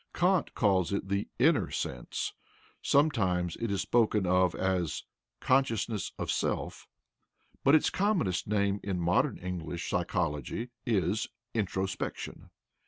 Kant 0.15 0.55
calls 0.55 0.91
it 0.91 1.09
the 1.09 1.27
"inner 1.37 1.69
sense"; 1.69 2.33
sometimes 2.81 3.55
it 3.57 3.69
is 3.69 3.83
spoken 3.83 4.25
of 4.25 4.55
as 4.55 5.03
"consciousness 5.39 6.11
of 6.17 6.31
self"; 6.31 6.87
but 7.63 7.75
its 7.75 7.91
commonest 7.91 8.47
name 8.47 8.79
in 8.81 8.99
modern 8.99 9.37
English 9.37 9.87
psychology 9.91 10.71
is 10.87 11.27
"introspection." 11.53 12.49